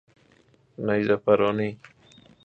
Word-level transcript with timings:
نیزه 0.85 1.15
پرانی 1.23 1.69